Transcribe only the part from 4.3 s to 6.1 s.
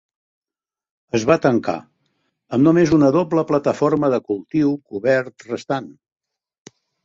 cultiu cobert restant.